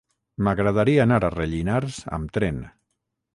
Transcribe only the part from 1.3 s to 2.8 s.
Rellinars amb tren.